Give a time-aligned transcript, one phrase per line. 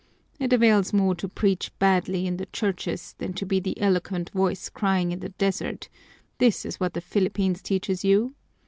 [0.39, 4.67] It avails more to preach badly in the churches than to be the eloquent voice
[4.67, 5.89] crying in the desert,
[6.39, 8.33] this is what the Philippines teaches you!